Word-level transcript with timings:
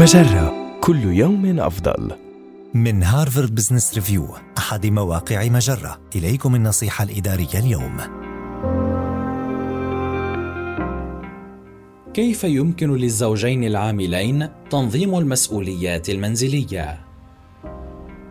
مجرة. 0.00 0.78
كل 0.80 1.04
يوم 1.04 1.60
أفضل. 1.60 2.12
من 2.74 3.02
هارفارد 3.02 3.54
بزنس 3.54 3.94
ريفيو 3.94 4.28
أحد 4.58 4.86
مواقع 4.86 5.48
مجرة. 5.48 6.00
إليكم 6.16 6.54
النصيحة 6.54 7.04
الإدارية 7.04 7.54
اليوم. 7.54 7.96
كيف 12.14 12.44
يمكن 12.44 12.96
للزوجين 12.96 13.64
العاملين 13.64 14.48
تنظيم 14.70 15.18
المسؤوليات 15.18 16.10
المنزلية؟ 16.10 17.00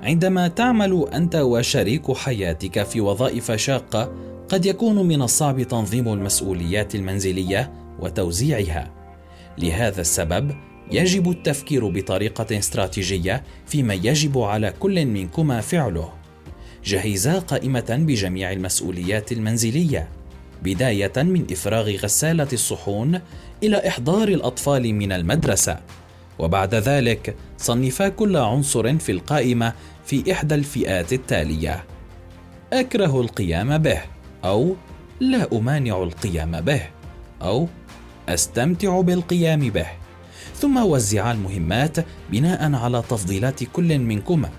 عندما 0.04 0.48
تعمل 0.48 1.06
أنت 1.14 1.36
وشريك 1.36 2.12
حياتك 2.12 2.84
في 2.84 3.02
وظائف 3.02 3.52
شاقة 3.52 4.12
قد 4.50 4.66
يكون 4.66 5.08
من 5.08 5.22
الصعب 5.22 5.62
تنظيم 5.62 6.14
المسؤوليات 6.14 6.96
المنزلية 6.96 7.74
وتوزيعها. 8.00 8.92
لهذا 9.58 10.02
السبب 10.02 10.52
يجب 10.92 11.30
التفكير 11.30 11.88
بطريقة 11.88 12.58
استراتيجية 12.60 13.44
فيما 13.68 13.94
يجب 13.94 14.38
على 14.38 14.74
كل 14.80 15.06
منكما 15.06 15.62
فعله. 15.62 16.14
جهزا 16.86 17.40
قائمة 17.40 17.98
بجميع 18.08 18.52
المسؤوليات 18.52 19.32
المنزلية 19.32 20.10
بداية 20.64 21.14
من 21.18 21.46
إفراغ 21.52 21.92
غسالة 21.92 22.48
الصحون 22.54 23.22
إلى 23.64 23.88
إحضار 23.88 24.28
الأطفال 24.28 24.94
من 24.96 25.12
المدرسة. 25.12 25.80
وبعد 26.40 26.76
ذلك 26.76 27.36
صنفا 27.58 28.10
كل 28.10 28.38
عنصر 28.38 28.98
في 28.98 29.12
القائمة 29.12 29.74
في 30.06 30.32
إحدى 30.32 30.56
الفئات 30.56 31.14
التالية. 31.14 31.86
أكره 32.74 33.22
القيام 33.22 33.78
به 33.78 34.02
أو 34.46 34.76
لا 35.20 35.48
أمانع 35.54 36.04
القيام 36.04 36.62
به 36.62 36.82
أو 37.42 37.68
أستمتع 38.30 39.02
بالقيام 39.02 39.60
به. 39.60 39.88
ثم 40.56 40.78
وزعا 40.78 41.32
المهمات 41.32 41.98
بناء 42.32 42.74
على 42.74 43.04
تفضيلات 43.10 43.64
كل 43.64 44.00
منكما. 44.00 44.50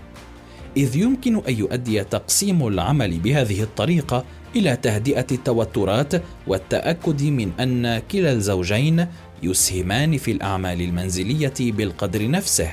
إذ 0.77 0.97
يمكن 0.97 1.43
أن 1.49 1.55
يؤدي 1.59 2.05
تقسيم 2.05 2.67
العمل 2.67 3.19
بهذه 3.19 3.63
الطريقة 3.63 4.25
إلى 4.57 4.77
تهدئة 4.77 5.27
التوترات 5.33 6.23
والتأكد 6.47 7.23
من 7.23 7.53
أن 7.61 7.99
كلا 7.99 8.33
الزوجين 8.33 9.07
يسهمان 9.43 10.17
في 10.17 10.31
الأعمال 10.31 10.81
المنزلية 10.83 11.55
بالقدر 11.61 12.31
نفسه. 12.31 12.73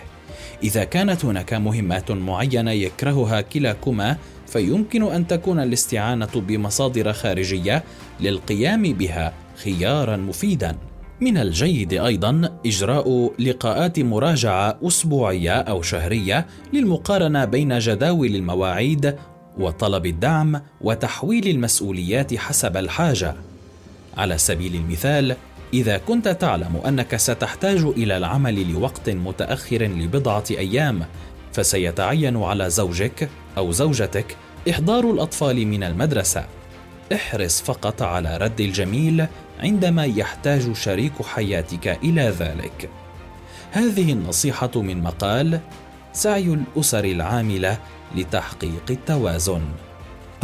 إذا 0.64 0.84
كانت 0.84 1.26
هناك 1.26 1.54
مهمات 1.54 2.12
معينة 2.12 2.72
يكرهها 2.72 3.42
كلاكما 3.42 4.18
فيمكن 4.48 5.04
أن 5.04 5.28
تكون 5.28 5.60
الاستعانة 5.60 6.32
بمصادر 6.36 7.14
خارجية 7.14 7.84
للقيام 8.20 8.94
بها 8.94 9.34
خيارا 9.64 10.18
مفيدا. 10.18 10.78
من 11.22 11.38
الجيد 11.38 11.94
أيضا 11.94 12.60
إجراء 12.66 13.32
لقاءات 13.40 14.00
مراجعة 14.00 14.80
أسبوعية 14.84 15.52
أو 15.52 15.82
شهرية 15.82 16.48
للمقارنة 16.74 17.46
بين 17.46 17.80
جداول 17.80 18.36
المواعيد 18.36 19.16
وطلب 19.60 20.06
الدعم 20.06 20.62
وتحويل 20.82 21.48
المسؤوليات 21.48 22.36
حسب 22.36 22.78
الحاجة. 22.78 23.36
على 24.18 24.38
سبيل 24.38 24.76
المثال 24.76 25.36
إذا 25.74 25.98
كنت 25.98 26.28
تعلم 26.28 26.82
أنك 26.88 27.16
ستحتاج 27.16 27.82
إلى 27.84 28.18
العمل 28.18 28.72
لوقت 28.72 29.10
متأخر 29.10 29.84
لبضعة 29.84 30.44
أيام 30.52 31.06
فسيتعين 31.54 32.38
على 32.38 32.70
زوجك 32.70 33.30
أو 33.58 33.72
زوجتك 33.72 34.38
إحضار 34.70 35.12
الأطفال 35.12 35.68
من 35.68 35.84
المدرسة. 35.84 36.46
احرص 37.14 37.62
فقط 37.62 38.02
على 38.02 38.38
رد 38.38 38.62
الجميل 38.62 39.28
عندما 39.60 40.06
يحتاج 40.06 40.76
شريك 40.76 41.14
حياتك 41.22 41.88
إلى 42.04 42.34
ذلك. 42.40 42.90
هذه 43.72 44.12
النصيحة 44.14 44.72
من 44.76 45.04
مقال 45.04 45.60
سعي 46.14 46.54
الأسر 46.54 47.04
العاملة 47.04 47.78
لتحقيق 48.16 48.84
التوازن. 48.90 49.62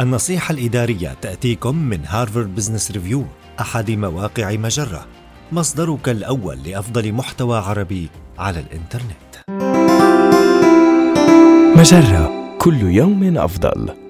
النصيحة 0.00 0.52
الإدارية 0.52 1.16
تأتيكم 1.22 1.76
من 1.76 2.00
هارفارد 2.06 2.54
بزنس 2.54 2.90
ريفيو 2.90 3.24
أحد 3.60 3.90
مواقع 3.90 4.52
مجرة 4.52 5.06
مصدرك 5.52 6.08
الأول 6.08 6.62
لأفضل 6.62 7.12
محتوى 7.12 7.58
عربي 7.58 8.08
على 8.38 8.60
الإنترنت. 8.60 9.34
مجرة 11.78 12.56
كل 12.58 12.80
يوم 12.80 13.38
أفضل. 13.38 14.03